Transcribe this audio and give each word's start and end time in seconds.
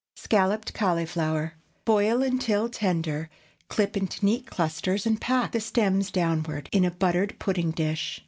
SCALLOPED 0.15 0.73
CAULIFLOWER. 0.73 1.53
Boil 1.85 2.23
until 2.23 2.67
tender, 2.67 3.29
clip 3.67 3.95
into 3.95 4.25
neat 4.25 4.47
clusters, 4.47 5.05
and 5.05 5.21
pack—the 5.21 5.59
stems 5.61 6.09
downward—in 6.09 6.83
a 6.83 6.89
buttered 6.89 7.37
pudding 7.37 7.69
dish. 7.69 8.19